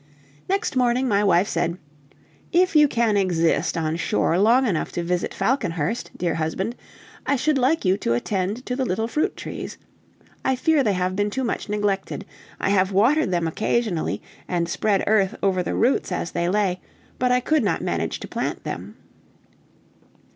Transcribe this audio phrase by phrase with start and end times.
[0.49, 1.77] Next morning, my wife said:
[2.51, 6.75] "If you can exist on shore long enough to visit Falconhurst, dear husband,
[7.27, 9.77] I should like you to attend to the little fruit trees.
[10.43, 12.25] I fear they have been too much neglected.
[12.59, 16.81] I have watered them occasionally, and spread earth over the roots as they lay,
[17.19, 18.97] but I could not manage to plant them."